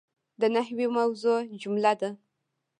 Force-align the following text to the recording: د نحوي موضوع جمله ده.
د 0.41 0.41
نحوي 0.55 0.87
موضوع 0.97 1.39
جمله 1.61 1.93
ده. 2.01 2.09